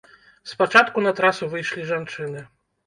[0.53, 2.49] Спачатку на трасу выйшлі жанчыны.